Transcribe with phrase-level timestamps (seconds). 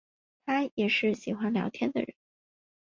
[0.47, 2.15] 她也是喜欢聊天的人